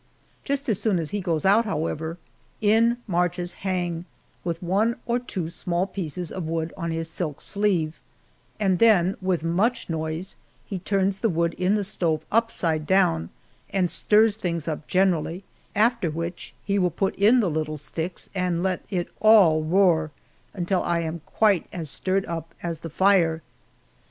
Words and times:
Just 0.43 0.67
as 0.67 0.81
soon 0.81 0.97
as 0.97 1.11
he 1.11 1.21
goes 1.21 1.45
out, 1.45 1.65
however, 1.65 2.17
in 2.59 2.97
marches 3.05 3.53
Hang, 3.61 4.05
with 4.43 4.59
one 4.63 4.95
or 5.05 5.19
two 5.19 5.47
small 5.47 5.85
pieces 5.85 6.31
of 6.31 6.47
wood 6.47 6.73
on 6.75 6.89
his 6.89 7.07
silk 7.07 7.39
sleeve, 7.39 8.01
and 8.59 8.79
then, 8.79 9.15
with 9.21 9.43
much 9.43 9.91
noise, 9.91 10.35
he 10.65 10.79
turns 10.79 11.19
the 11.19 11.29
wood 11.29 11.53
in 11.53 11.75
the 11.75 11.83
stove 11.83 12.25
upside 12.31 12.87
down, 12.87 13.29
and 13.69 13.91
stirs 13.91 14.37
things 14.37 14.67
up 14.67 14.87
generally, 14.87 15.43
after 15.75 16.09
which 16.09 16.55
he 16.65 16.79
will 16.79 16.89
put 16.89 17.13
in 17.13 17.39
the 17.39 17.47
little 17.51 17.77
sticks 17.77 18.27
and 18.33 18.63
let 18.63 18.83
it 18.89 19.07
all 19.19 19.61
roar 19.63 20.09
until 20.55 20.81
I 20.81 21.01
am 21.01 21.21
quite 21.27 21.67
as 21.71 21.91
stirred 21.91 22.25
up 22.25 22.55
as 22.63 22.79
the 22.79 22.89
fire. 22.89 23.43